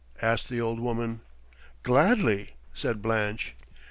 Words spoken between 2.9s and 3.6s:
Blanche.